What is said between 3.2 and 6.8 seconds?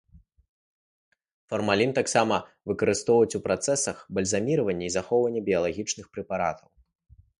ў працэсах бальзаміравання і захоўвання біялагічных прэпаратаў.